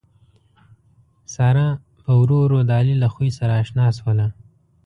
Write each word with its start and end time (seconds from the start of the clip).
ساره 1.33 1.67
پّ 1.97 1.99
ورو 2.19 2.37
ورو 2.43 2.59
د 2.67 2.69
علي 2.79 2.95
له 3.03 3.07
خوي 3.13 3.29
سره 3.39 3.53
اشنا 3.63 3.87
شوله 3.97 4.27